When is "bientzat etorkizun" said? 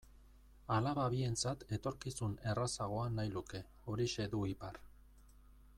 1.15-2.33